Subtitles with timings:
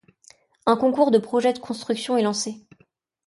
[0.65, 2.65] Un concours de projet de construction est lancé.